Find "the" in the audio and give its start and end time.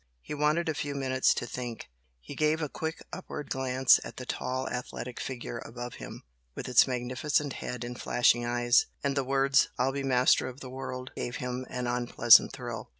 4.17-4.25, 9.15-9.23, 10.59-10.71